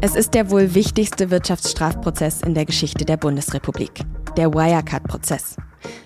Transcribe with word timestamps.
Es 0.00 0.16
ist 0.16 0.34
der 0.34 0.50
wohl 0.50 0.74
wichtigste 0.74 1.30
Wirtschaftsstrafprozess 1.30 2.42
in 2.42 2.54
der 2.54 2.66
Geschichte 2.66 3.04
der 3.04 3.16
Bundesrepublik, 3.16 4.02
der 4.36 4.52
Wirecard-Prozess. 4.52 5.56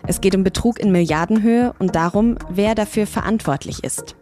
Es 0.06 0.20
geht 0.20 0.36
um 0.36 0.44
Betrug 0.44 0.78
in 0.78 0.92
Milliardenhöhe 0.92 1.74
und 1.78 1.96
darum, 1.96 2.36
wer 2.48 2.74
dafür 2.74 3.06
verantwortlich 3.06 3.84
ist. 3.84 4.16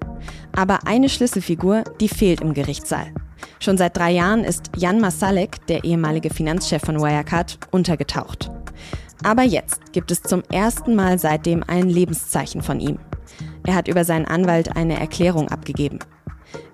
Aber 0.56 0.86
eine 0.86 1.08
Schlüsselfigur, 1.08 1.84
die 2.00 2.08
fehlt 2.08 2.40
im 2.40 2.54
Gerichtssaal. 2.54 3.12
Schon 3.60 3.76
seit 3.76 3.96
drei 3.96 4.12
Jahren 4.12 4.44
ist 4.44 4.70
Jan 4.76 5.00
Masalek, 5.00 5.66
der 5.66 5.84
ehemalige 5.84 6.30
Finanzchef 6.30 6.82
von 6.82 6.98
Wirecard, 6.98 7.58
untergetaucht. 7.70 8.50
Aber 9.22 9.42
jetzt 9.42 9.92
gibt 9.92 10.10
es 10.10 10.22
zum 10.22 10.42
ersten 10.50 10.94
Mal 10.94 11.18
seitdem 11.18 11.62
ein 11.66 11.88
Lebenszeichen 11.88 12.62
von 12.62 12.80
ihm. 12.80 12.98
Er 13.66 13.74
hat 13.74 13.88
über 13.88 14.04
seinen 14.04 14.26
Anwalt 14.26 14.76
eine 14.76 14.98
Erklärung 14.98 15.48
abgegeben. 15.48 15.98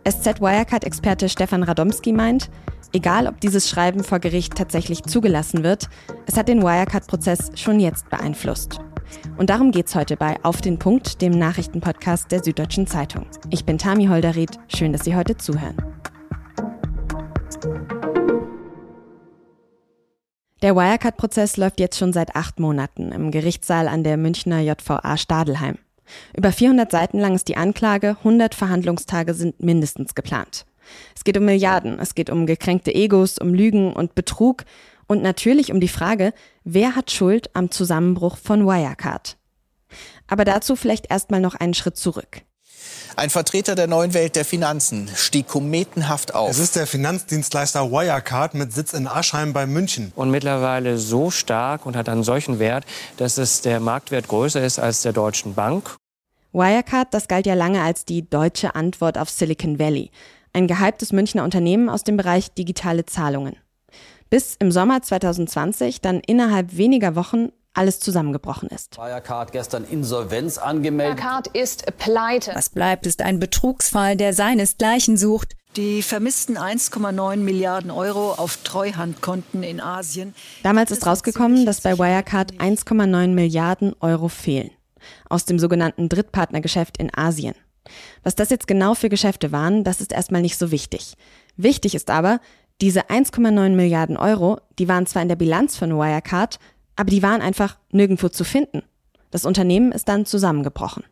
SZ 0.06 0.40
Wirecard-Experte 0.40 1.28
Stefan 1.28 1.62
Radomski 1.62 2.12
meint, 2.12 2.50
egal 2.92 3.26
ob 3.26 3.40
dieses 3.40 3.70
Schreiben 3.70 4.04
vor 4.04 4.18
Gericht 4.18 4.54
tatsächlich 4.54 5.02
zugelassen 5.04 5.64
wird, 5.64 5.88
es 6.26 6.36
hat 6.36 6.48
den 6.48 6.62
Wirecard-Prozess 6.62 7.52
schon 7.54 7.80
jetzt 7.80 8.10
beeinflusst. 8.10 8.80
Und 9.38 9.48
darum 9.48 9.70
geht's 9.70 9.94
heute 9.94 10.16
bei 10.16 10.36
Auf 10.42 10.60
den 10.60 10.78
Punkt, 10.78 11.22
dem 11.22 11.32
Nachrichtenpodcast 11.32 12.30
der 12.30 12.44
Süddeutschen 12.44 12.86
Zeitung. 12.86 13.26
Ich 13.50 13.64
bin 13.64 13.78
Tami 13.78 14.06
Holderried, 14.06 14.58
schön, 14.68 14.92
dass 14.92 15.04
Sie 15.04 15.16
heute 15.16 15.36
zuhören. 15.36 15.76
Der 20.60 20.76
Wirecard-Prozess 20.76 21.56
läuft 21.56 21.80
jetzt 21.80 21.98
schon 21.98 22.12
seit 22.12 22.36
acht 22.36 22.60
Monaten 22.60 23.12
im 23.12 23.30
Gerichtssaal 23.30 23.88
an 23.88 24.04
der 24.04 24.16
Münchner 24.16 24.60
JVA 24.60 25.16
Stadelheim. 25.16 25.78
Über 26.36 26.52
400 26.52 26.90
Seiten 26.90 27.18
lang 27.18 27.34
ist 27.34 27.48
die 27.48 27.56
Anklage, 27.56 28.16
100 28.18 28.54
Verhandlungstage 28.54 29.34
sind 29.34 29.62
mindestens 29.62 30.14
geplant. 30.14 30.66
Es 31.14 31.24
geht 31.24 31.36
um 31.36 31.44
Milliarden, 31.44 31.98
es 31.98 32.14
geht 32.14 32.30
um 32.30 32.46
gekränkte 32.46 32.94
Egos, 32.94 33.38
um 33.38 33.54
Lügen 33.54 33.92
und 33.92 34.14
Betrug 34.14 34.64
und 35.06 35.22
natürlich 35.22 35.72
um 35.72 35.80
die 35.80 35.88
Frage, 35.88 36.32
wer 36.64 36.96
hat 36.96 37.10
Schuld 37.10 37.50
am 37.54 37.70
Zusammenbruch 37.70 38.36
von 38.36 38.66
Wirecard? 38.66 39.36
Aber 40.26 40.44
dazu 40.44 40.76
vielleicht 40.76 41.10
erstmal 41.10 41.40
noch 41.40 41.54
einen 41.54 41.74
Schritt 41.74 41.96
zurück. 41.96 42.42
Ein 43.14 43.30
Vertreter 43.30 43.74
der 43.74 43.86
neuen 43.86 44.14
Welt 44.14 44.36
der 44.36 44.44
Finanzen 44.44 45.08
stieg 45.14 45.46
kometenhaft 45.46 46.34
auf. 46.34 46.50
Es 46.50 46.58
ist 46.58 46.76
der 46.76 46.86
Finanzdienstleister 46.86 47.90
Wirecard 47.90 48.54
mit 48.54 48.72
Sitz 48.72 48.94
in 48.94 49.06
Aschheim 49.06 49.52
bei 49.52 49.66
München. 49.66 50.12
Und 50.16 50.30
mittlerweile 50.30 50.98
so 50.98 51.30
stark 51.30 51.84
und 51.84 51.94
hat 51.94 52.08
einen 52.08 52.24
solchen 52.24 52.58
Wert, 52.58 52.84
dass 53.18 53.38
es 53.38 53.60
der 53.60 53.80
Marktwert 53.80 54.28
größer 54.28 54.64
ist 54.64 54.78
als 54.78 55.02
der 55.02 55.12
Deutschen 55.12 55.54
Bank. 55.54 55.96
Wirecard, 56.52 57.14
das 57.14 57.28
galt 57.28 57.46
ja 57.46 57.54
lange 57.54 57.80
als 57.82 58.04
die 58.04 58.28
deutsche 58.28 58.74
Antwort 58.74 59.16
auf 59.16 59.30
Silicon 59.30 59.78
Valley. 59.78 60.10
Ein 60.52 60.66
gehyptes 60.66 61.12
Münchner 61.12 61.44
Unternehmen 61.44 61.88
aus 61.88 62.04
dem 62.04 62.18
Bereich 62.18 62.52
digitale 62.52 63.06
Zahlungen. 63.06 63.56
Bis 64.28 64.56
im 64.58 64.70
Sommer 64.70 65.00
2020 65.00 66.02
dann 66.02 66.20
innerhalb 66.20 66.76
weniger 66.76 67.16
Wochen 67.16 67.48
alles 67.74 68.00
zusammengebrochen 68.00 68.68
ist. 68.68 68.98
Wirecard 68.98 69.52
gestern 69.52 69.84
Insolvenz 69.84 70.58
angemeldet. 70.58 71.18
Wirecard 71.18 71.46
ist 71.48 71.86
pleite. 71.96 72.52
Was 72.54 72.68
bleibt, 72.68 73.06
ist 73.06 73.22
ein 73.22 73.38
Betrugsfall, 73.38 74.16
der 74.16 74.34
seinesgleichen 74.34 75.16
sucht. 75.16 75.54
Die 75.76 76.02
vermissten 76.02 76.58
1,9 76.58 77.36
Milliarden 77.36 77.90
Euro 77.90 78.32
auf 78.32 78.58
Treuhandkonten 78.58 79.62
in 79.62 79.80
Asien. 79.80 80.34
Damals 80.62 80.90
ist 80.90 81.06
rausgekommen, 81.06 81.64
dass 81.64 81.80
bei 81.80 81.98
Wirecard 81.98 82.52
1,9 82.54 83.28
Milliarden 83.28 83.94
Euro 84.00 84.28
fehlen. 84.28 84.70
Aus 85.28 85.44
dem 85.44 85.58
sogenannten 85.58 86.08
Drittpartnergeschäft 86.08 86.98
in 86.98 87.14
Asien. 87.14 87.54
Was 88.22 88.34
das 88.34 88.50
jetzt 88.50 88.66
genau 88.66 88.94
für 88.94 89.08
Geschäfte 89.08 89.52
waren, 89.52 89.84
das 89.84 90.00
ist 90.00 90.12
erstmal 90.12 90.42
nicht 90.42 90.58
so 90.58 90.70
wichtig. 90.70 91.14
Wichtig 91.56 91.94
ist 91.94 92.10
aber, 92.10 92.40
diese 92.80 93.10
1,9 93.10 93.70
Milliarden 93.70 94.16
Euro, 94.16 94.58
die 94.78 94.88
waren 94.88 95.06
zwar 95.06 95.22
in 95.22 95.28
der 95.28 95.36
Bilanz 95.36 95.76
von 95.76 95.90
Wirecard, 95.90 96.58
aber 96.96 97.10
die 97.10 97.22
waren 97.22 97.40
einfach 97.40 97.78
nirgendwo 97.90 98.28
zu 98.28 98.44
finden. 98.44 98.82
Das 99.30 99.44
Unternehmen 99.44 99.92
ist 99.92 100.08
dann 100.08 100.26
zusammengebrochen. 100.26 101.04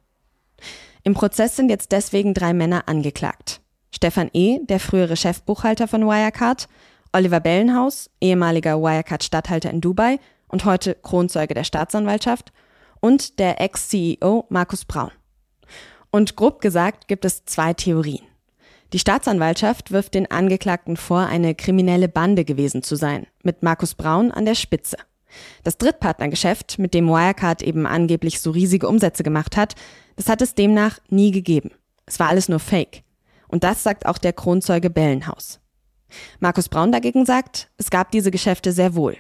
Im 1.02 1.14
Prozess 1.14 1.56
sind 1.56 1.70
jetzt 1.70 1.92
deswegen 1.92 2.34
drei 2.34 2.52
Männer 2.52 2.88
angeklagt. 2.88 3.60
Stefan 3.94 4.30
E., 4.32 4.58
der 4.64 4.80
frühere 4.80 5.16
Chefbuchhalter 5.16 5.88
von 5.88 6.04
Wirecard, 6.04 6.68
Oliver 7.12 7.40
Bellenhaus, 7.40 8.10
ehemaliger 8.20 8.80
Wirecard-Statthalter 8.80 9.70
in 9.70 9.80
Dubai 9.80 10.18
und 10.48 10.64
heute 10.64 10.94
Kronzeuge 10.94 11.54
der 11.54 11.64
Staatsanwaltschaft 11.64 12.52
und 13.00 13.38
der 13.38 13.60
Ex-CEO 13.60 14.46
Markus 14.48 14.84
Braun. 14.84 15.10
Und 16.10 16.36
grob 16.36 16.60
gesagt 16.60 17.08
gibt 17.08 17.24
es 17.24 17.44
zwei 17.44 17.74
Theorien. 17.74 18.24
Die 18.92 18.98
Staatsanwaltschaft 18.98 19.92
wirft 19.92 20.14
den 20.14 20.30
Angeklagten 20.30 20.96
vor, 20.96 21.20
eine 21.20 21.54
kriminelle 21.54 22.08
Bande 22.08 22.44
gewesen 22.44 22.82
zu 22.82 22.96
sein, 22.96 23.26
mit 23.42 23.62
Markus 23.62 23.94
Braun 23.94 24.32
an 24.32 24.44
der 24.44 24.56
Spitze. 24.56 24.96
Das 25.62 25.78
Drittpartnergeschäft, 25.78 26.80
mit 26.80 26.92
dem 26.92 27.06
Wirecard 27.06 27.62
eben 27.62 27.86
angeblich 27.86 28.40
so 28.40 28.50
riesige 28.50 28.88
Umsätze 28.88 29.22
gemacht 29.22 29.56
hat, 29.56 29.76
das 30.16 30.28
hat 30.28 30.42
es 30.42 30.54
demnach 30.56 30.98
nie 31.08 31.30
gegeben. 31.30 31.70
Es 32.06 32.18
war 32.18 32.28
alles 32.28 32.48
nur 32.48 32.58
Fake. 32.58 33.04
Und 33.46 33.62
das 33.62 33.84
sagt 33.84 34.06
auch 34.06 34.18
der 34.18 34.32
Kronzeuge 34.32 34.90
Bellenhaus. 34.90 35.60
Markus 36.40 36.68
Braun 36.68 36.90
dagegen 36.90 37.24
sagt, 37.24 37.70
es 37.76 37.90
gab 37.90 38.10
diese 38.10 38.32
Geschäfte 38.32 38.72
sehr 38.72 38.96
wohl. 38.96 39.16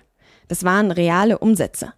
Das 0.48 0.64
waren 0.64 0.90
reale 0.90 1.38
Umsätze. 1.38 1.92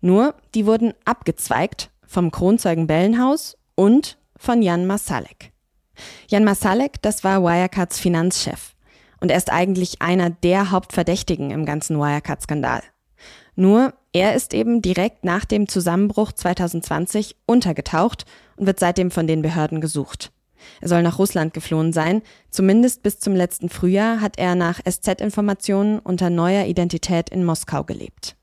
Nur, 0.00 0.34
die 0.54 0.66
wurden 0.66 0.94
abgezweigt 1.04 1.90
vom 2.06 2.30
Kronzeugen 2.30 2.86
Bellenhaus 2.86 3.56
und 3.74 4.18
von 4.36 4.62
Jan 4.62 4.86
Masalek. 4.86 5.52
Jan 6.28 6.44
Masalek, 6.44 7.02
das 7.02 7.24
war 7.24 7.42
Wirecards 7.42 7.98
Finanzchef. 7.98 8.74
Und 9.20 9.30
er 9.30 9.36
ist 9.36 9.50
eigentlich 9.50 10.00
einer 10.00 10.30
der 10.30 10.70
Hauptverdächtigen 10.70 11.50
im 11.50 11.66
ganzen 11.66 11.98
Wirecard-Skandal. 11.98 12.82
Nur 13.56 13.94
er 14.12 14.34
ist 14.34 14.54
eben 14.54 14.80
direkt 14.80 15.24
nach 15.24 15.44
dem 15.44 15.68
Zusammenbruch 15.68 16.30
2020 16.32 17.36
untergetaucht 17.46 18.24
und 18.56 18.66
wird 18.66 18.78
seitdem 18.78 19.10
von 19.10 19.26
den 19.26 19.42
Behörden 19.42 19.80
gesucht. 19.80 20.30
Er 20.80 20.88
soll 20.88 21.02
nach 21.02 21.18
Russland 21.18 21.54
geflohen 21.54 21.92
sein. 21.92 22.22
Zumindest 22.50 23.02
bis 23.02 23.18
zum 23.18 23.34
letzten 23.34 23.68
Frühjahr 23.68 24.20
hat 24.20 24.38
er 24.38 24.54
nach 24.54 24.80
SZ-Informationen 24.88 25.98
unter 25.98 26.30
neuer 26.30 26.66
Identität 26.66 27.30
in 27.30 27.44
Moskau 27.44 27.84
gelebt. 27.84 28.37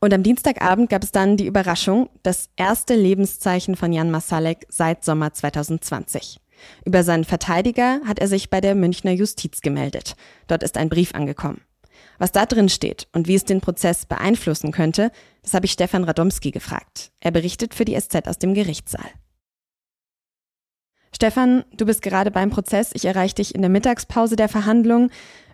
Und 0.00 0.14
am 0.14 0.22
Dienstagabend 0.22 0.88
gab 0.88 1.04
es 1.04 1.12
dann 1.12 1.36
die 1.36 1.46
Überraschung, 1.46 2.08
das 2.22 2.48
erste 2.56 2.94
Lebenszeichen 2.94 3.76
von 3.76 3.92
Jan 3.92 4.10
Masalek 4.10 4.66
seit 4.70 5.04
Sommer 5.04 5.34
2020. 5.34 6.40
Über 6.86 7.04
seinen 7.04 7.24
Verteidiger 7.24 8.00
hat 8.06 8.18
er 8.18 8.28
sich 8.28 8.48
bei 8.48 8.62
der 8.62 8.74
Münchner 8.74 9.12
Justiz 9.12 9.60
gemeldet. 9.60 10.16
Dort 10.46 10.62
ist 10.62 10.78
ein 10.78 10.88
Brief 10.88 11.14
angekommen. 11.14 11.60
Was 12.18 12.32
da 12.32 12.46
drin 12.46 12.70
steht 12.70 13.08
und 13.12 13.28
wie 13.28 13.34
es 13.34 13.44
den 13.44 13.60
Prozess 13.60 14.06
beeinflussen 14.06 14.72
könnte, 14.72 15.10
das 15.42 15.52
habe 15.52 15.66
ich 15.66 15.72
Stefan 15.72 16.04
Radomski 16.04 16.50
gefragt. 16.50 17.12
Er 17.20 17.30
berichtet 17.30 17.74
für 17.74 17.84
die 17.84 17.98
SZ 17.98 18.26
aus 18.26 18.38
dem 18.38 18.54
Gerichtssaal. 18.54 19.10
Stefan, 21.14 21.64
du 21.76 21.84
bist 21.84 22.00
gerade 22.02 22.30
beim 22.30 22.50
Prozess. 22.50 22.90
Ich 22.94 23.04
erreiche 23.04 23.34
dich 23.34 23.54
in 23.54 23.60
der 23.60 23.70
Mittagspause 23.70 24.36
der 24.36 24.48
Verhandlung. 24.48 25.10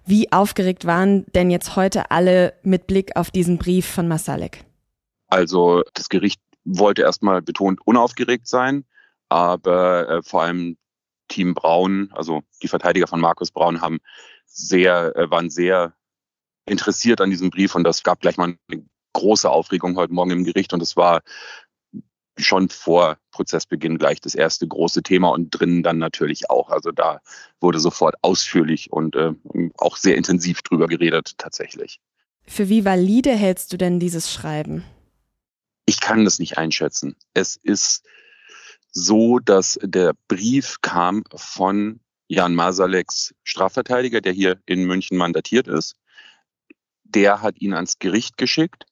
Wie 0.08 0.30
aufgeregt 0.30 0.86
waren 0.86 1.26
denn 1.34 1.50
jetzt 1.50 1.74
heute 1.74 2.12
alle 2.12 2.54
mit 2.62 2.86
Blick 2.86 3.16
auf 3.16 3.32
diesen 3.32 3.58
Brief 3.58 3.86
von 3.86 4.06
Masalek? 4.06 4.64
Also 5.26 5.82
das 5.94 6.08
Gericht 6.08 6.40
wollte 6.64 7.02
erstmal 7.02 7.42
betont 7.42 7.80
unaufgeregt 7.84 8.46
sein, 8.46 8.84
aber 9.28 10.08
äh, 10.08 10.22
vor 10.22 10.42
allem 10.42 10.76
Team 11.26 11.54
Braun, 11.54 12.10
also 12.12 12.42
die 12.62 12.68
Verteidiger 12.68 13.08
von 13.08 13.20
Markus 13.20 13.50
Braun, 13.50 13.80
haben 13.80 13.98
sehr, 14.44 15.16
äh, 15.16 15.28
waren 15.28 15.50
sehr 15.50 15.94
interessiert 16.66 17.20
an 17.20 17.30
diesem 17.30 17.50
Brief 17.50 17.74
und 17.74 17.82
das 17.82 18.04
gab 18.04 18.20
gleich 18.20 18.36
mal 18.36 18.56
eine 18.70 18.86
große 19.12 19.50
Aufregung 19.50 19.96
heute 19.96 20.12
Morgen 20.12 20.30
im 20.30 20.44
Gericht 20.44 20.72
und 20.72 20.82
es 20.82 20.96
war 20.96 21.22
schon 22.38 22.68
vor 22.68 23.18
Prozessbeginn 23.30 23.98
gleich 23.98 24.20
das 24.20 24.34
erste 24.34 24.66
große 24.66 25.02
Thema 25.02 25.28
und 25.30 25.50
drinnen 25.50 25.82
dann 25.82 25.98
natürlich 25.98 26.50
auch. 26.50 26.70
Also 26.70 26.92
da 26.92 27.20
wurde 27.60 27.80
sofort 27.80 28.16
ausführlich 28.22 28.92
und 28.92 29.16
äh, 29.16 29.32
auch 29.78 29.96
sehr 29.96 30.16
intensiv 30.16 30.62
drüber 30.62 30.86
geredet 30.86 31.38
tatsächlich. 31.38 32.00
Für 32.46 32.68
wie 32.68 32.84
valide 32.84 33.32
hältst 33.32 33.72
du 33.72 33.76
denn 33.76 33.98
dieses 33.98 34.32
Schreiben? 34.32 34.84
Ich 35.86 36.00
kann 36.00 36.24
das 36.24 36.38
nicht 36.38 36.58
einschätzen. 36.58 37.16
Es 37.34 37.56
ist 37.56 38.04
so, 38.90 39.38
dass 39.38 39.78
der 39.82 40.14
Brief 40.28 40.76
kam 40.82 41.24
von 41.34 42.00
Jan 42.28 42.54
Masaleks 42.54 43.34
Strafverteidiger, 43.44 44.20
der 44.20 44.32
hier 44.32 44.58
in 44.66 44.84
München 44.84 45.16
mandatiert 45.16 45.68
ist 45.68 45.96
der 47.08 47.42
hat 47.42 47.60
ihn 47.60 47.74
ans 47.74 47.98
Gericht 47.98 48.36
geschickt 48.36 48.84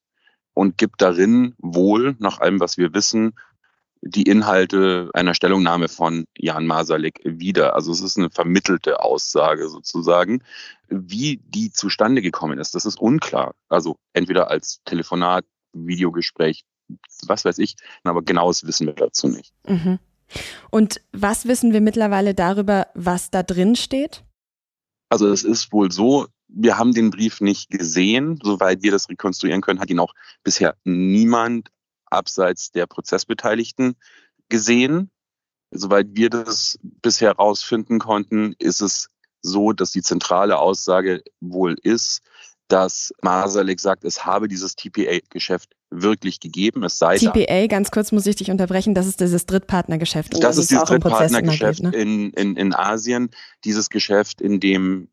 und 0.55 0.79
gibt 0.79 1.03
darin 1.03 1.55
wohl, 1.59 2.17
nach 2.19 2.41
allem, 2.41 2.61
was 2.61 2.79
wir 2.79 2.95
wissen, 2.95 3.35
die 4.07 4.23
Inhalte 4.23 5.11
einer 5.15 5.35
Stellungnahme 5.35 5.89
von 5.89 6.27
Jan 6.37 6.67
Masalek 6.67 7.21
wieder. 7.25 7.75
Also 7.75 7.91
es 7.91 8.03
ist 8.03 8.19
eine 8.19 8.31
vermittelte 8.31 9.01
Aussage 9.01 9.69
sozusagen. 9.69 10.43
Wie 10.89 11.41
die 11.47 11.71
zustande 11.73 12.21
gekommen 12.21 12.59
ist, 12.59 12.75
das 12.75 12.85
ist 12.85 13.01
unklar. 13.01 13.55
Also 13.69 13.97
entweder 14.13 14.51
als 14.51 14.83
Telefonat, 14.85 15.45
Videogespräch, 15.73 16.65
was 17.27 17.45
weiß 17.47 17.59
ich, 17.59 17.77
aber 18.05 18.23
genaues 18.23 18.67
wissen 18.67 18.87
wir 18.87 18.95
dazu 18.95 19.29
nicht. 19.29 19.53
Mhm. 19.67 19.99
Und 20.71 21.01
was 21.13 21.47
wissen 21.47 21.73
wir 21.73 21.81
mittlerweile 21.81 22.35
darüber, 22.35 22.89
was 22.95 23.31
da 23.31 23.43
drin 23.43 23.75
steht? 23.75 24.23
Also 25.09 25.29
es 25.29 25.45
ist 25.45 25.73
wohl 25.73 25.91
so, 25.91 26.27
wir 26.55 26.79
haben 26.79 26.93
den 26.93 27.11
Brief 27.11 27.41
nicht 27.41 27.71
gesehen. 27.71 28.39
Soweit 28.43 28.83
wir 28.83 28.93
das 28.93 29.09
rekonstruieren 29.09 29.61
können, 29.61 29.81
hat 29.81 29.91
ihn 29.91 29.99
auch 29.99 30.15
bisher 30.43 30.77
niemand 30.85 31.71
abseits 32.07 32.71
der 32.71 32.87
Prozessbeteiligten 32.87 33.97
gesehen. 34.49 35.11
Soweit 35.71 36.09
wir 36.13 36.31
das 36.31 36.79
bisher 36.83 37.31
herausfinden 37.31 37.99
konnten, 37.99 38.55
ist 38.59 38.81
es 38.81 39.09
so, 39.43 39.73
dass 39.73 39.91
die 39.91 40.03
zentrale 40.03 40.59
Aussage 40.59 41.23
wohl 41.41 41.77
ist, 41.83 42.23
dass 42.69 43.13
Masalek 43.21 43.79
sagt, 43.81 44.05
es 44.05 44.25
habe 44.25 44.49
dieses 44.49 44.75
TPA-Geschäft 44.77 45.75
wirklich 45.91 46.41
gegeben. 46.41 46.83
Es 46.85 46.99
sei 46.99 47.19
TPA, 47.19 47.67
ganz 47.67 47.91
kurz 47.91 48.11
muss 48.11 48.27
ich 48.27 48.37
dich 48.37 48.51
unterbrechen, 48.51 48.95
das 48.95 49.07
ist 49.07 49.21
dieses 49.21 49.47
Drittpartnergeschäft. 49.47 50.33
Das, 50.33 50.41
das 50.41 50.59
ist 50.59 50.71
dieses 50.71 50.85
Drittpartnergeschäft 50.85 51.83
ne? 51.83 51.91
in, 51.91 52.31
in, 52.31 52.57
in 52.57 52.75
Asien. 52.75 53.31
Dieses 53.65 53.91
Geschäft, 53.91 54.41
in 54.41 54.61
dem 54.61 55.09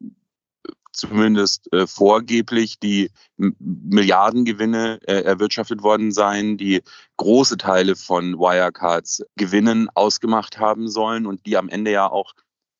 zumindest 0.91 1.71
äh, 1.73 1.87
vorgeblich 1.87 2.79
die 2.79 3.11
Milliardengewinne 3.37 4.99
äh, 5.07 5.21
erwirtschaftet 5.23 5.83
worden 5.83 6.11
seien, 6.11 6.57
die 6.57 6.81
große 7.17 7.57
Teile 7.57 7.95
von 7.95 8.37
Wirecards 8.37 9.23
Gewinnen 9.35 9.89
ausgemacht 9.93 10.59
haben 10.59 10.89
sollen 10.89 11.25
und 11.25 11.45
die 11.45 11.57
am 11.57 11.69
Ende 11.69 11.91
ja 11.91 12.09
auch 12.09 12.33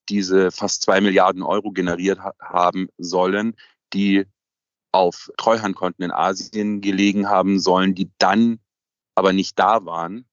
diese 0.10 0.52
fast 0.52 0.82
zwei 0.84 1.00
Milliarden 1.00 1.44
Euro 1.44 1.72
generiert 1.72 2.20
ha 2.20 2.34
haben 2.40 2.90
sollen, 2.98 3.56
die 3.94 4.26
auf 4.92 5.30
Treuhandkonten 5.38 6.04
in 6.04 6.12
Asien 6.12 6.82
gelegen 6.82 7.30
haben 7.30 7.60
sollen, 7.60 7.96
die 7.96 8.12
dann 8.18 8.60
aber 9.16 9.32
nicht 9.32 9.58
da 9.58 9.86
waren 9.86 10.26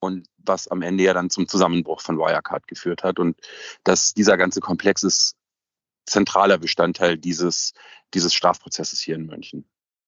und 0.00 0.28
was 0.38 0.68
am 0.68 0.82
Ende 0.82 1.04
ja 1.04 1.14
dann 1.14 1.30
zum 1.30 1.48
Zusammenbruch 1.48 2.00
von 2.00 2.18
Wirecard 2.18 2.68
geführt 2.68 3.02
hat. 3.02 3.18
Und 3.18 3.38
dass 3.82 4.14
dieser 4.14 4.36
ganze 4.36 4.60
Komplex 4.60 5.02
ist 5.02 5.34
zentraler 6.06 6.58
Bestandteil 6.58 7.18
dieses, 7.18 7.74
dieses 8.14 8.32
Strafprozesses 8.32 9.00
hier 9.00 9.16
in 9.16 9.26
München. 9.26 9.64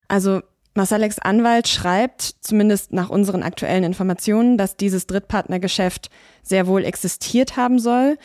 Also 0.09 0.43
Masaleks 0.75 1.19
Anwalt 1.19 1.69
schreibt, 1.69 2.23
zumindest 2.41 2.93
nach 2.93 3.11
unseren 3.11 3.43
aktuellen 3.43 3.85
Informationen, 3.85 4.57
dass 4.57 4.77
dieses 4.77 5.07
Drittpartnergeschäft 5.07 6.09
sehr 6.43 6.67
wohl 6.67 6.85
existiert 6.85 7.57
haben 7.57 7.79
soll. 7.79 8.17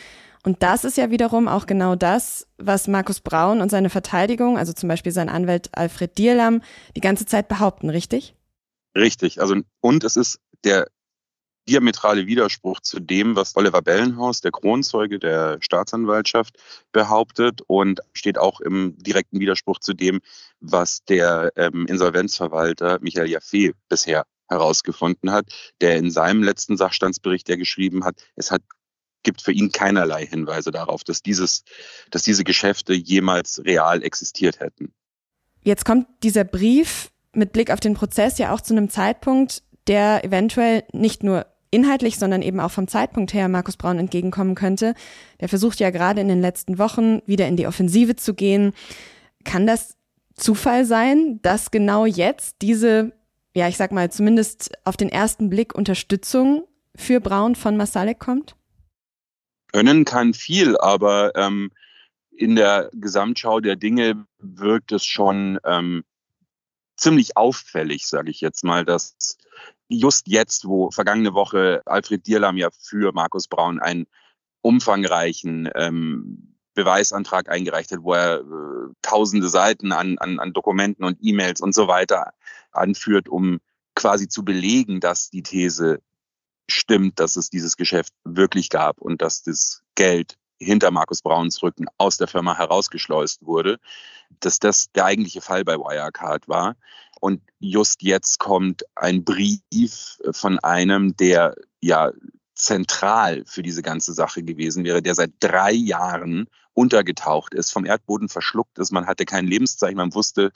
Und 0.44 0.62
das 0.62 0.84
ist 0.84 0.96
ja 0.96 1.10
wiederum 1.10 1.48
auch 1.48 1.66
genau 1.66 1.96
das, 1.96 2.46
was 2.58 2.86
Markus 2.86 3.20
Braun 3.20 3.60
und 3.60 3.70
seine 3.70 3.90
Verteidigung, 3.90 4.58
also 4.58 4.72
zum 4.72 4.88
Beispiel 4.88 5.10
sein 5.10 5.28
Anwalt 5.28 5.70
Alfred 5.72 6.16
Dierlam, 6.18 6.60
die 6.94 7.00
ganze 7.00 7.26
Zeit 7.26 7.48
behaupten, 7.48 7.90
richtig? 7.90 8.36
Richtig. 8.96 9.40
Also, 9.40 9.56
und 9.80 10.04
es 10.04 10.16
ist 10.16 10.38
der 10.62 10.86
diametrale 11.68 12.26
Widerspruch 12.26 12.80
zu 12.80 13.00
dem, 13.00 13.36
was 13.36 13.56
Oliver 13.56 13.82
Bellenhaus, 13.82 14.40
der 14.40 14.52
Kronzeuge 14.52 15.18
der 15.18 15.58
Staatsanwaltschaft, 15.60 16.56
behauptet 16.92 17.62
und 17.66 18.00
steht 18.12 18.38
auch 18.38 18.60
im 18.60 18.96
direkten 18.98 19.40
Widerspruch 19.40 19.78
zu 19.78 19.94
dem, 19.94 20.20
was 20.60 21.04
der 21.04 21.52
ähm, 21.56 21.86
Insolvenzverwalter 21.86 22.98
Michael 23.00 23.30
Jaffe 23.30 23.72
bisher 23.88 24.24
herausgefunden 24.48 25.30
hat, 25.30 25.46
der 25.80 25.96
in 25.96 26.10
seinem 26.10 26.42
letzten 26.42 26.76
Sachstandsbericht 26.76 27.48
ja 27.48 27.56
geschrieben 27.56 28.04
hat, 28.04 28.16
es 28.36 28.50
hat 28.50 28.62
gibt 29.24 29.40
für 29.40 29.52
ihn 29.52 29.72
keinerlei 29.72 30.26
Hinweise 30.26 30.70
darauf, 30.70 31.02
dass 31.02 31.22
dieses, 31.22 31.64
dass 32.10 32.22
diese 32.22 32.44
Geschäfte 32.44 32.92
jemals 32.92 33.64
real 33.64 34.02
existiert 34.02 34.60
hätten. 34.60 34.92
Jetzt 35.62 35.86
kommt 35.86 36.06
dieser 36.22 36.44
Brief 36.44 37.10
mit 37.32 37.52
Blick 37.52 37.70
auf 37.70 37.80
den 37.80 37.94
Prozess 37.94 38.36
ja 38.36 38.52
auch 38.52 38.60
zu 38.60 38.74
einem 38.74 38.90
Zeitpunkt, 38.90 39.62
der 39.86 40.24
eventuell 40.24 40.84
nicht 40.92 41.22
nur 41.22 41.46
inhaltlich, 41.74 42.18
sondern 42.18 42.42
eben 42.42 42.60
auch 42.60 42.70
vom 42.70 42.88
Zeitpunkt 42.88 43.34
her 43.34 43.48
Markus 43.48 43.76
Braun 43.76 43.98
entgegenkommen 43.98 44.54
könnte. 44.54 44.94
Der 45.40 45.48
versucht 45.48 45.80
ja 45.80 45.90
gerade 45.90 46.20
in 46.20 46.28
den 46.28 46.40
letzten 46.40 46.78
Wochen 46.78 47.20
wieder 47.26 47.48
in 47.48 47.56
die 47.56 47.66
Offensive 47.66 48.16
zu 48.16 48.34
gehen. 48.34 48.72
Kann 49.44 49.66
das 49.66 49.96
Zufall 50.34 50.84
sein, 50.84 51.40
dass 51.42 51.70
genau 51.70 52.06
jetzt 52.06 52.56
diese, 52.62 53.12
ja, 53.54 53.68
ich 53.68 53.76
sag 53.76 53.92
mal, 53.92 54.10
zumindest 54.10 54.72
auf 54.84 54.96
den 54.96 55.08
ersten 55.08 55.50
Blick 55.50 55.74
Unterstützung 55.74 56.64
für 56.96 57.20
Braun 57.20 57.54
von 57.56 57.76
Masalek 57.76 58.18
kommt? 58.18 58.56
Können 59.72 60.04
kann 60.04 60.34
viel, 60.34 60.76
aber 60.78 61.32
ähm, 61.34 61.72
in 62.30 62.56
der 62.56 62.90
Gesamtschau 62.92 63.60
der 63.60 63.76
Dinge 63.76 64.24
wirkt 64.38 64.92
es 64.92 65.04
schon 65.04 65.58
ähm, 65.64 66.04
ziemlich 66.96 67.36
auffällig, 67.36 68.06
sage 68.06 68.30
ich 68.30 68.40
jetzt 68.40 68.64
mal, 68.64 68.84
dass 68.84 69.36
just 69.88 70.28
jetzt, 70.28 70.66
wo 70.66 70.90
vergangene 70.90 71.34
Woche 71.34 71.82
Alfred 71.86 72.26
Dierlam 72.26 72.56
ja 72.56 72.68
für 72.70 73.12
Markus 73.12 73.48
Braun 73.48 73.80
einen 73.80 74.06
umfangreichen 74.62 75.68
ähm, 75.74 76.54
Beweisantrag 76.74 77.48
eingereicht 77.48 77.92
hat, 77.92 78.02
wo 78.02 78.14
er 78.14 78.40
äh, 78.40 78.94
tausende 79.02 79.48
Seiten 79.48 79.92
an, 79.92 80.18
an, 80.18 80.40
an 80.40 80.52
Dokumenten 80.52 81.04
und 81.04 81.18
E-Mails 81.20 81.60
und 81.60 81.74
so 81.74 81.86
weiter 81.88 82.32
anführt, 82.72 83.28
um 83.28 83.60
quasi 83.94 84.28
zu 84.28 84.44
belegen, 84.44 85.00
dass 85.00 85.30
die 85.30 85.42
These 85.42 86.00
stimmt, 86.68 87.20
dass 87.20 87.36
es 87.36 87.50
dieses 87.50 87.76
Geschäft 87.76 88.12
wirklich 88.24 88.70
gab 88.70 89.00
und 89.00 89.22
dass 89.22 89.42
das 89.42 89.82
Geld 89.94 90.36
hinter 90.58 90.90
Markus 90.90 91.22
Brauns 91.22 91.62
Rücken 91.62 91.86
aus 91.98 92.16
der 92.16 92.26
Firma 92.26 92.56
herausgeschleust 92.56 93.44
wurde, 93.44 93.78
dass 94.40 94.58
das 94.58 94.90
der 94.92 95.04
eigentliche 95.04 95.40
Fall 95.40 95.64
bei 95.64 95.76
Wirecard 95.76 96.48
war. 96.48 96.76
Und 97.24 97.40
just 97.58 98.02
jetzt 98.02 98.38
kommt 98.38 98.82
ein 98.96 99.24
Brief 99.24 100.18
von 100.32 100.58
einem, 100.58 101.16
der 101.16 101.54
ja 101.80 102.12
zentral 102.54 103.44
für 103.46 103.62
diese 103.62 103.80
ganze 103.80 104.12
Sache 104.12 104.42
gewesen 104.42 104.84
wäre, 104.84 105.00
der 105.00 105.14
seit 105.14 105.32
drei 105.40 105.72
Jahren 105.72 106.50
untergetaucht 106.74 107.54
ist, 107.54 107.72
vom 107.72 107.86
Erdboden 107.86 108.28
verschluckt 108.28 108.78
ist. 108.78 108.92
Man 108.92 109.06
hatte 109.06 109.24
kein 109.24 109.46
Lebenszeichen, 109.46 109.96
man 109.96 110.14
wusste 110.14 110.52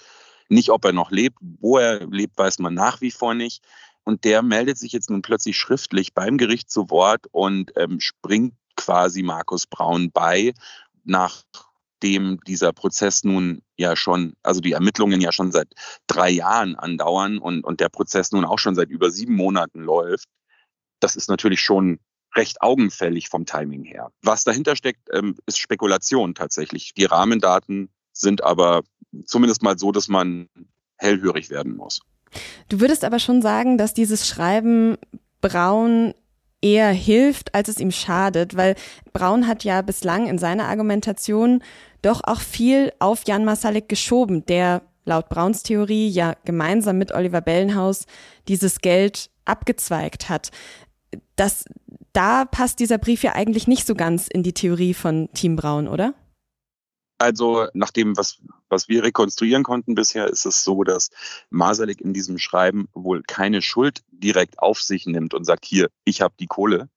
nicht, 0.51 0.69
ob 0.69 0.85
er 0.85 0.93
noch 0.93 1.11
lebt. 1.11 1.39
Wo 1.41 1.79
er 1.79 2.07
lebt, 2.07 2.37
weiß 2.37 2.59
man 2.59 2.75
nach 2.75 3.01
wie 3.01 3.13
vor 3.13 3.33
nicht. 3.33 3.65
Und 4.05 4.25
der 4.25 4.43
meldet 4.43 4.77
sich 4.77 4.93
jetzt 4.93 5.09
nun 5.09 5.23
plötzlich 5.23 5.57
schriftlich 5.57 6.13
beim 6.13 6.37
Gericht 6.37 6.71
zu 6.71 6.91
Wort 6.91 7.29
und 7.31 7.73
ähm, 7.77 7.99
springt 7.99 8.53
quasi 8.77 9.23
Markus 9.23 9.67
Braun 9.67 10.11
bei, 10.13 10.53
nach 11.05 11.45
dem 12.03 12.41
dieser 12.47 12.73
Prozess 12.73 13.25
nun 13.25 13.63
ja 13.77 13.97
schon, 13.97 14.35
also 14.43 14.61
die 14.61 14.73
Ermittlungen 14.73 15.21
ja 15.21 15.33
schon 15.33 15.53
seit 15.53 15.69
drei 16.07 16.31
Jahren 16.31 16.77
andauern 16.77 17.39
und, 17.39 17.65
und 17.65 17.81
der 17.81 17.89
Prozess 17.89 18.33
nun 18.33 18.45
auch 18.45 18.59
schon 18.59 18.75
seit 18.75 18.91
über 18.91 19.11
sieben 19.11 19.35
Monaten 19.35 19.81
läuft, 19.81 20.29
das 21.01 21.17
ist 21.17 21.29
natürlich 21.29 21.61
schon 21.61 21.99
recht 22.35 22.61
augenfällig 22.61 23.29
vom 23.29 23.47
Timing 23.47 23.85
her. 23.85 24.11
Was 24.23 24.45
dahinter 24.45 24.77
steckt, 24.77 25.09
ähm, 25.13 25.37
ist 25.47 25.59
Spekulation 25.59 26.35
tatsächlich. 26.35 26.93
Die 26.95 27.05
Rahmendaten 27.05 27.89
sind 28.13 28.43
aber 28.45 28.83
zumindest 29.25 29.63
mal 29.63 29.79
so, 29.79 29.93
dass 29.93 30.09
man 30.09 30.49
hellhörig 30.97 31.51
werden 31.51 31.77
muss. 31.77 32.01
Du 32.69 32.81
würdest 32.81 33.05
aber 33.05 33.19
schon 33.19 33.41
sagen, 33.41 33.79
dass 33.79 33.95
dieses 33.95 34.29
Schreiben 34.29 34.97
Braun 35.41 36.15
eher 36.61 36.91
hilft, 36.91 37.55
als 37.55 37.69
es 37.69 37.79
ihm 37.79 37.93
schadet, 37.93 38.57
weil 38.57 38.75
Braun 39.13 39.47
hat 39.47 39.65
ja 39.65 39.81
bislang 39.83 40.27
in 40.27 40.39
seiner 40.39 40.67
Argumentation 40.67 41.63
doch 42.03 42.21
auch 42.25 42.41
viel 42.41 42.93
auf 42.99 43.23
Jan 43.27 43.45
Masalek 43.45 43.89
geschoben, 43.89 44.45
der 44.47 44.83
laut 45.05 45.29
Brauns 45.29 45.63
Theorie 45.63 46.09
ja 46.09 46.35
gemeinsam 46.45 46.99
mit 46.99 47.13
Oliver 47.13 47.41
Bellenhaus 47.41 48.07
dieses 48.47 48.81
Geld 48.81 49.31
abgezweigt 49.45 50.29
hat. 50.29 50.51
Das, 51.37 51.65
da 52.13 52.45
passt 52.45 52.79
dieser 52.79 52.99
Brief 52.99 53.23
ja 53.23 53.35
eigentlich 53.35 53.67
nicht 53.67 53.87
so 53.87 53.95
ganz 53.95 54.29
in 54.29 54.43
die 54.43 54.53
Theorie 54.53 54.95
von 54.95 55.29
Team 55.33 55.57
Braun, 55.57 55.89
oder? 55.89 56.15
Also 57.19 57.67
nach 57.75 57.91
dem, 57.91 58.17
was, 58.17 58.41
was 58.69 58.89
wir 58.89 59.03
rekonstruieren 59.03 59.65
konnten 59.65 59.97
bisher, 59.97 60.29
ist 60.29 60.47
es 60.47 60.63
so, 60.63 60.85
dass 60.85 61.11
Masalek 61.51 62.01
in 62.01 62.13
diesem 62.13 62.39
Schreiben 62.39 62.89
wohl 62.93 63.23
keine 63.27 63.61
Schuld 63.61 64.05
direkt 64.13 64.61
auf 64.61 64.81
sich 64.81 65.07
nimmt 65.07 65.35
und 65.35 65.45
sagt, 65.45 65.65
hier, 65.65 65.89
ich 66.05 66.21
habe 66.21 66.35
die 66.39 66.47
Kohle, 66.47 66.89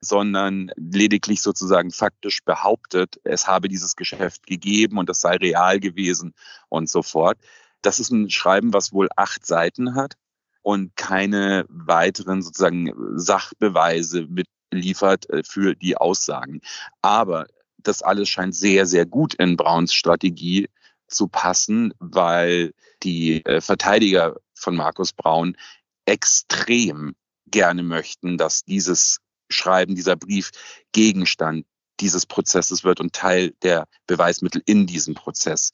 sondern 0.00 0.70
lediglich 0.76 1.42
sozusagen 1.42 1.90
faktisch 1.90 2.40
behauptet, 2.44 3.20
es 3.24 3.46
habe 3.46 3.68
dieses 3.68 3.96
Geschäft 3.96 4.46
gegeben 4.46 4.98
und 4.98 5.10
es 5.10 5.20
sei 5.20 5.36
real 5.36 5.80
gewesen 5.80 6.34
und 6.68 6.88
so 6.88 7.02
fort. 7.02 7.38
Das 7.82 8.00
ist 8.00 8.10
ein 8.10 8.30
Schreiben, 8.30 8.72
was 8.72 8.92
wohl 8.92 9.08
acht 9.16 9.46
Seiten 9.46 9.94
hat 9.94 10.14
und 10.62 10.96
keine 10.96 11.64
weiteren 11.68 12.42
sozusagen 12.42 12.92
Sachbeweise 13.18 14.26
mitliefert 14.26 15.28
äh, 15.30 15.42
für 15.44 15.74
die 15.74 15.96
Aussagen. 15.96 16.60
Aber 17.02 17.46
das 17.78 18.02
alles 18.02 18.28
scheint 18.28 18.54
sehr, 18.54 18.86
sehr 18.86 19.06
gut 19.06 19.34
in 19.34 19.56
Brauns 19.56 19.94
Strategie 19.94 20.68
zu 21.06 21.28
passen, 21.28 21.94
weil 21.98 22.72
die 23.02 23.44
äh, 23.44 23.60
Verteidiger 23.60 24.36
von 24.54 24.76
Markus 24.76 25.12
Braun 25.12 25.56
extrem 26.04 27.14
gerne 27.46 27.82
möchten, 27.82 28.36
dass 28.36 28.64
dieses 28.64 29.20
Schreiben, 29.48 29.94
dieser 29.94 30.16
Brief 30.16 30.50
Gegenstand 30.92 31.66
dieses 32.00 32.26
Prozesses 32.26 32.84
wird 32.84 33.00
und 33.00 33.12
Teil 33.12 33.54
der 33.62 33.86
Beweismittel 34.06 34.62
in 34.66 34.86
diesem 34.86 35.14
Prozess. 35.14 35.72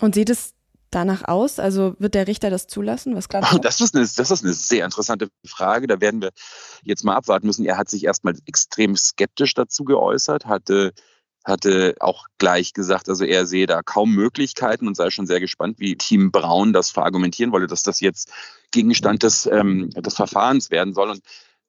Und 0.00 0.14
sieht 0.14 0.30
es 0.30 0.54
danach 0.90 1.24
aus? 1.24 1.58
Also 1.58 1.94
wird 1.98 2.14
der 2.14 2.26
Richter 2.26 2.50
das 2.50 2.66
zulassen? 2.66 3.14
Was 3.14 3.28
glaubst 3.28 3.52
du? 3.52 3.58
Das 3.58 3.80
ist, 3.80 3.94
eine, 3.94 4.04
das 4.04 4.30
ist 4.30 4.44
eine 4.44 4.54
sehr 4.54 4.84
interessante 4.84 5.28
Frage. 5.44 5.86
Da 5.86 6.00
werden 6.00 6.22
wir 6.22 6.30
jetzt 6.82 7.04
mal 7.04 7.16
abwarten 7.16 7.46
müssen. 7.46 7.66
Er 7.66 7.76
hat 7.76 7.90
sich 7.90 8.04
erstmal 8.04 8.34
extrem 8.46 8.96
skeptisch 8.96 9.54
dazu 9.54 9.84
geäußert, 9.84 10.46
hatte 10.46 10.92
hatte 11.44 11.94
auch 12.00 12.26
gleich 12.36 12.74
gesagt, 12.74 13.08
also 13.08 13.24
er 13.24 13.46
sehe 13.46 13.66
da 13.66 13.82
kaum 13.82 14.14
Möglichkeiten 14.14 14.86
und 14.86 14.96
sei 14.96 15.08
schon 15.08 15.26
sehr 15.26 15.40
gespannt, 15.40 15.80
wie 15.80 15.96
Team 15.96 16.30
Braun 16.30 16.72
das 16.72 16.90
verargumentieren 16.90 17.52
wolle, 17.52 17.66
dass 17.66 17.82
das 17.82 18.00
jetzt 18.00 18.30
Gegenstand 18.70 19.22
des, 19.22 19.46
ähm, 19.46 19.88
des 19.90 20.14
Verfahrens 20.14 20.70
werden 20.70 20.92
soll. 20.92 21.10
Und 21.10 21.22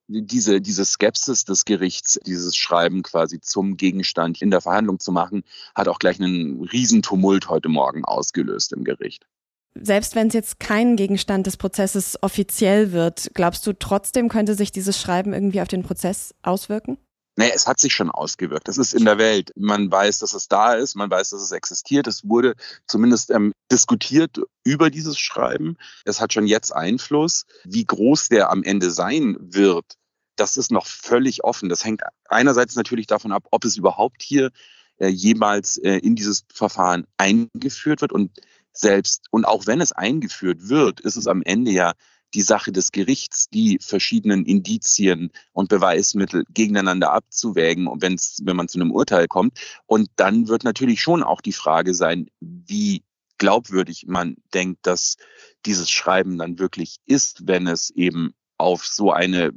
diese, 0.10 0.60
diese 0.60 0.86
Skepsis 0.86 1.46
des 1.46 1.66
Gerichts, 1.66 2.20
dieses 2.26 2.56
Schreiben 2.56 3.04
quasi 3.04 3.40
zum 3.40 3.78
Gegenstand 3.78 4.42
in 4.42 4.50
der 4.50 4.62
Verhandlung 4.62 5.00
zu 5.00 5.12
machen, 5.12 5.44
hat 5.76 5.88
auch 5.88 6.00
gleich 6.00 6.20
einen 6.20 6.64
Riesentumult 6.64 7.48
heute 7.48 7.70
Morgen 7.70 8.04
ausgelöst 8.04 8.74
im 8.74 8.84
Gericht. 8.84 9.28
Selbst 9.76 10.16
wenn 10.16 10.28
es 10.28 10.34
jetzt 10.34 10.60
kein 10.60 10.96
Gegenstand 10.96 11.46
des 11.46 11.56
Prozesses 11.56 12.18
offiziell 12.22 12.92
wird, 12.92 13.30
glaubst 13.36 13.66
du 13.68 13.74
trotzdem 13.74 14.28
könnte 14.28 14.56
sich 14.56 14.72
dieses 14.72 15.00
Schreiben 15.00 15.32
irgendwie 15.32 15.62
auf 15.62 15.68
den 15.68 15.84
Prozess 15.84 16.34
auswirken? 16.42 16.98
Naja, 17.40 17.54
es 17.56 17.68
hat 17.68 17.80
sich 17.80 17.94
schon 17.94 18.10
ausgewirkt. 18.10 18.68
Das 18.68 18.78
ist 18.78 18.94
in 18.94 19.06
der 19.06 19.18
Welt. 19.18 19.54
Man 19.56 19.90
weiß, 19.90 20.20
dass 20.20 20.34
es 20.34 20.50
da 20.50 20.74
ist, 20.74 20.96
man 20.96 21.10
weiß, 21.10 21.30
dass 21.30 21.42
es 21.42 21.54
existiert. 21.54 22.06
Es 22.08 22.28
wurde 22.28 22.56
zumindest 22.86 23.32
ähm, 23.32 23.54
diskutiert 23.72 24.42
über 24.66 24.90
dieses 24.90 25.18
Schreiben. 25.18 25.78
Es 26.04 26.20
hat 26.20 26.34
schon 26.34 26.48
jetzt 26.48 26.76
Einfluss. 26.76 27.46
Wie 27.64 27.86
groß 27.86 28.28
der 28.28 28.52
am 28.52 28.64
Ende 28.64 28.92
sein 28.92 29.38
wird, 29.40 29.96
das 30.40 30.58
ist 30.58 30.72
noch 30.72 30.86
völlig 30.86 31.44
offen. 31.44 31.70
Das 31.70 31.84
hängt 31.84 32.02
einerseits 32.28 32.76
natürlich 32.76 33.08
davon 33.08 33.32
ab, 33.32 33.48
ob 33.52 33.66
es 33.66 33.78
überhaupt 33.78 34.22
hier 34.22 34.52
äh, 34.98 35.08
jemals 35.08 35.78
äh, 35.78 35.98
in 35.98 36.16
dieses 36.16 36.46
Verfahren 36.54 37.06
eingeführt 37.18 38.02
wird 38.02 38.12
und 38.12 38.32
selbst 38.72 39.26
und 39.32 39.46
auch 39.46 39.68
wenn 39.68 39.82
es 39.82 39.92
eingeführt 39.92 40.70
wird, 40.70 41.02
ist 41.02 41.18
es 41.18 41.28
am 41.28 41.42
Ende 41.44 41.72
ja 41.72 41.94
die 42.34 42.42
Sache 42.42 42.72
des 42.72 42.92
Gerichts, 42.92 43.50
die 43.50 43.80
verschiedenen 43.82 44.46
Indizien 44.46 45.32
und 45.52 45.70
Beweismittel 45.70 46.44
gegeneinander 46.54 47.12
abzuwägen, 47.12 47.90
wenn's, 48.02 48.40
wenn 48.44 48.56
man 48.56 48.68
zu 48.68 48.80
einem 48.80 48.92
Urteil 48.92 49.28
kommt. 49.28 49.60
Und 49.88 50.10
dann 50.16 50.48
wird 50.48 50.64
natürlich 50.64 51.02
schon 51.02 51.24
auch 51.24 51.42
die 51.42 51.54
Frage 51.54 51.96
sein, 51.96 52.30
wie 52.40 53.04
glaubwürdig 53.40 54.06
man 54.08 54.36
denkt, 54.54 54.86
dass 54.86 55.18
dieses 55.66 55.90
Schreiben 55.90 56.38
dann 56.38 56.60
wirklich 56.60 56.98
ist, 57.06 57.48
wenn 57.48 57.68
es 57.68 57.90
eben 57.90 58.34
auf 58.58 58.86
so 58.86 59.12
eine 59.12 59.52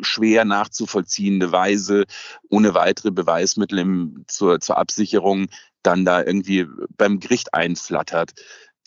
schwer 0.00 0.44
nachzuvollziehende 0.44 1.52
Weise 1.52 2.06
ohne 2.48 2.74
weitere 2.74 3.10
Beweismittel 3.10 3.78
im, 3.78 4.24
zur, 4.26 4.60
zur 4.60 4.78
Absicherung 4.78 5.46
dann 5.82 6.04
da 6.04 6.22
irgendwie 6.22 6.66
beim 6.96 7.20
Gericht 7.20 7.54
einflattert 7.54 8.34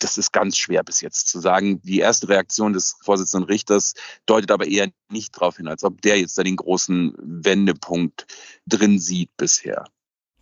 das 0.02 0.18
ist 0.18 0.32
ganz 0.32 0.56
schwer 0.56 0.82
bis 0.82 1.00
jetzt 1.00 1.28
zu 1.28 1.40
sagen. 1.40 1.80
Die 1.82 1.98
erste 1.98 2.28
Reaktion 2.28 2.72
des 2.72 2.96
Vorsitzenden 3.02 3.48
Richters 3.48 3.94
deutet 4.26 4.50
aber 4.50 4.66
eher 4.66 4.88
nicht 5.10 5.36
darauf 5.36 5.56
hin, 5.56 5.68
als 5.68 5.84
ob 5.84 6.00
der 6.02 6.18
jetzt 6.18 6.36
da 6.38 6.42
den 6.42 6.56
großen 6.56 7.14
Wendepunkt 7.18 8.26
drin 8.66 8.98
sieht 8.98 9.30
bisher. 9.36 9.84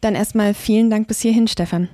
Dann 0.01 0.15
erstmal 0.15 0.55
vielen 0.55 0.89
Dank 0.89 1.09
bis 1.09 1.21
hierhin, 1.21 1.47
Stefan. 1.47 1.89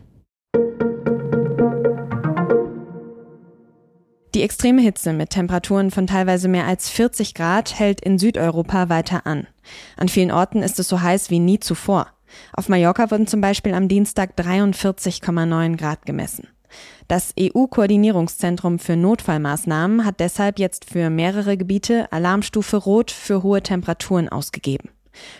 Die 4.36 4.42
extreme 4.42 4.82
Hitze 4.82 5.14
mit 5.14 5.30
Temperaturen 5.30 5.90
von 5.90 6.06
teilweise 6.06 6.46
mehr 6.46 6.66
als 6.66 6.90
40 6.90 7.32
Grad 7.32 7.78
hält 7.78 8.02
in 8.02 8.18
Südeuropa 8.18 8.90
weiter 8.90 9.26
an. 9.26 9.46
An 9.96 10.10
vielen 10.10 10.30
Orten 10.30 10.62
ist 10.62 10.78
es 10.78 10.88
so 10.88 11.00
heiß 11.00 11.30
wie 11.30 11.38
nie 11.38 11.58
zuvor. 11.58 12.08
Auf 12.52 12.68
Mallorca 12.68 13.10
wurden 13.10 13.26
zum 13.26 13.40
Beispiel 13.40 13.72
am 13.72 13.88
Dienstag 13.88 14.34
43,9 14.36 15.78
Grad 15.78 16.04
gemessen. 16.04 16.48
Das 17.08 17.32
EU-Koordinierungszentrum 17.40 18.78
für 18.78 18.94
Notfallmaßnahmen 18.94 20.04
hat 20.04 20.20
deshalb 20.20 20.58
jetzt 20.58 20.84
für 20.84 21.08
mehrere 21.08 21.56
Gebiete 21.56 22.12
Alarmstufe 22.12 22.76
Rot 22.76 23.10
für 23.10 23.42
hohe 23.42 23.62
Temperaturen 23.62 24.28
ausgegeben. 24.28 24.90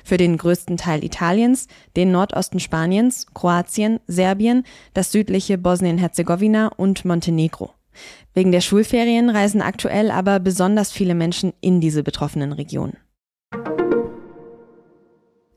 Für 0.05 0.17
den 0.17 0.39
größten 0.39 0.79
Teil 0.79 1.05
Italiens, 1.05 1.67
den 1.97 2.13
Nordosten 2.13 2.61
Spaniens, 2.61 3.27
Kroatien, 3.35 4.01
Serbien, 4.07 4.65
das 4.95 5.13
südliche 5.13 5.59
Bosnien-Herzegowina 5.59 6.69
und 6.79 7.05
Montenegro. 7.05 7.76
Wegen 8.35 8.53
der 8.53 8.61
Schulferien 8.61 9.31
reisen 9.31 9.63
aktuell 9.63 10.11
aber 10.11 10.41
besonders 10.41 10.93
viele 10.93 11.15
Menschen 11.15 11.53
in 11.61 11.81
diese 11.81 12.03
betroffenen 12.03 12.53
Regionen. 12.53 12.97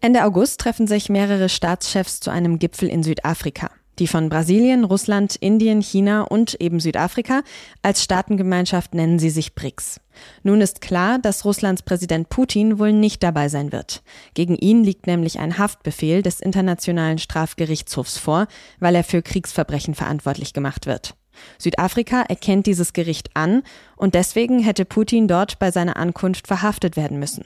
Ende 0.01 0.23
August 0.23 0.61
treffen 0.61 0.87
sich 0.87 1.09
mehrere 1.09 1.49
Staatschefs 1.49 2.21
zu 2.21 2.31
einem 2.31 2.57
Gipfel 2.57 2.87
in 2.87 3.03
Südafrika 3.03 3.69
die 3.99 4.07
von 4.07 4.29
Brasilien, 4.29 4.83
Russland, 4.83 5.35
Indien, 5.35 5.81
China 5.81 6.21
und 6.21 6.55
eben 6.55 6.79
Südafrika 6.79 7.43
als 7.81 8.03
Staatengemeinschaft 8.03 8.93
nennen 8.93 9.19
sie 9.19 9.29
sich 9.29 9.55
BRICS. 9.55 9.99
Nun 10.43 10.61
ist 10.61 10.81
klar, 10.81 11.19
dass 11.19 11.45
Russlands 11.45 11.83
Präsident 11.83 12.29
Putin 12.29 12.79
wohl 12.79 12.93
nicht 12.93 13.23
dabei 13.23 13.49
sein 13.49 13.71
wird. 13.71 14.01
Gegen 14.33 14.55
ihn 14.55 14.83
liegt 14.83 15.07
nämlich 15.07 15.39
ein 15.39 15.57
Haftbefehl 15.57 16.21
des 16.21 16.39
Internationalen 16.39 17.19
Strafgerichtshofs 17.19 18.17
vor, 18.17 18.47
weil 18.79 18.95
er 18.95 19.03
für 19.03 19.21
Kriegsverbrechen 19.21 19.95
verantwortlich 19.95 20.53
gemacht 20.53 20.85
wird. 20.85 21.15
Südafrika 21.57 22.21
erkennt 22.21 22.65
dieses 22.65 22.93
Gericht 22.93 23.29
an 23.35 23.63
und 23.95 24.15
deswegen 24.15 24.59
hätte 24.59 24.85
Putin 24.85 25.27
dort 25.27 25.59
bei 25.59 25.71
seiner 25.71 25.97
Ankunft 25.97 26.47
verhaftet 26.47 26.95
werden 26.95 27.19
müssen. 27.19 27.45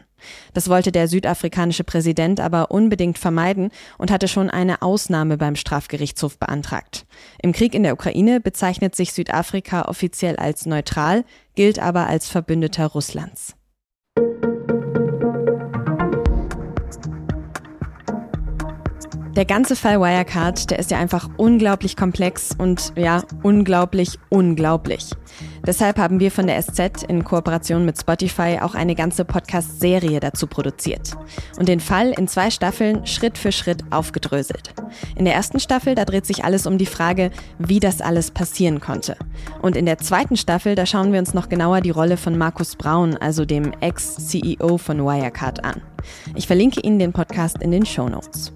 Das 0.54 0.70
wollte 0.70 0.92
der 0.92 1.08
südafrikanische 1.08 1.84
Präsident 1.84 2.40
aber 2.40 2.72
unbedingt 2.72 3.18
vermeiden 3.18 3.72
und 3.98 4.12
hatte 4.12 4.28
schon 4.28 4.50
eine 4.50 4.82
Ausnahme 4.82 5.38
beim 5.38 5.56
Strafgerichtshof 5.56 6.38
beantragt. 6.38 7.06
Im 7.42 7.52
Krieg 7.52 7.74
in 7.76 7.84
der 7.84 7.94
Ukraine 7.94 8.40
bezeichnet 8.40 8.96
sich 8.96 9.14
Südafrika 9.14 9.84
offiziell 9.84 10.38
als 10.38 10.66
neutral, 10.66 11.26
gilt 11.56 11.80
aber 11.80 12.08
als 12.08 12.30
Verbündeter 12.30 12.88
Russlands. 12.88 13.56
Der 19.36 19.46
ganze 19.46 19.75
Fall 19.75 20.00
Wirecard, 20.00 20.70
der 20.70 20.78
ist 20.78 20.92
ja 20.92 21.00
einfach 21.00 21.28
unglaublich 21.38 21.98
komplex 21.98 22.52
und 22.56 22.94
ja, 22.96 23.24
unglaublich, 23.42 24.20
unglaublich. 24.30 25.10
Deshalb 25.65 25.98
haben 25.98 26.20
wir 26.20 26.29
von 26.29 26.48
der 26.48 26.62
SZ 26.62 27.03
in 27.08 27.24
Kooperation 27.24 27.86
mit 27.86 27.98
Spotify 27.98 28.60
auch 28.62 28.75
eine 28.75 28.96
ganze 28.96 29.24
Podcast-Serie 29.24 30.20
dazu 30.20 30.46
produziert 30.46 31.15
und 31.58 31.70
den 31.70 31.79
Fall 31.79 32.12
in 32.12 32.27
zwei 32.27 32.50
Staffeln 32.50 33.05
Schritt 33.05 33.38
für 33.38 33.53
Schritt 33.53 33.84
aufgedröselt. 33.89 34.74
In 35.15 35.24
der 35.24 35.36
ersten 35.36 35.62
Staffel, 35.62 35.96
da 35.96 36.03
dreht 36.03 36.25
sich 36.25 36.43
alles 36.43 36.67
um 36.67 36.77
die 36.77 36.86
Frage, 36.86 37.32
wie 37.60 37.79
das 37.79 38.01
alles 38.01 38.32
passieren 38.32 38.82
konnte. 38.82 39.15
Und 39.62 39.77
in 39.77 39.86
der 39.86 40.00
zweiten 40.00 40.36
Staffel, 40.36 40.75
da 40.75 40.86
schauen 40.86 41.13
wir 41.13 41.20
uns 41.20 41.34
noch 41.34 41.48
genauer 41.48 41.79
die 41.79 41.91
Rolle 41.91 42.17
von 42.17 42.38
Markus 42.38 42.75
Braun, 42.75 43.15
also 43.15 43.46
dem 43.46 43.72
Ex-CEO 43.79 44.77
von 44.77 45.00
Wirecard 45.00 45.63
an. 45.63 45.82
Ich 46.36 46.48
verlinke 46.48 46.82
Ihnen 46.82 47.00
den 47.00 47.13
Podcast 47.13 47.62
in 47.62 47.72
den 47.72 47.86
Show 47.86 48.10
Notes. 48.10 48.51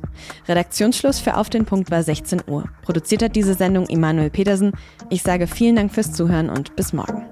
Redaktionsschluss 0.47 1.19
für 1.19 1.37
Auf 1.37 1.49
den 1.49 1.65
Punkt 1.65 1.91
war 1.91 2.03
16 2.03 2.41
Uhr. 2.47 2.65
Produziert 2.81 3.23
hat 3.23 3.35
diese 3.35 3.53
Sendung 3.53 3.87
Emanuel 3.87 4.29
Petersen. 4.29 4.71
Ich 5.09 5.21
sage 5.21 5.47
vielen 5.47 5.75
Dank 5.75 5.93
fürs 5.93 6.11
Zuhören 6.11 6.49
und 6.49 6.75
bis 6.75 6.93
morgen. 6.97 7.29